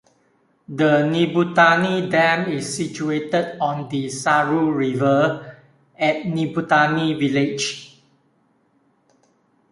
[0.67, 5.57] The Nibutani Dam is situated on the Saru River,
[5.95, 8.01] at Nibutani village.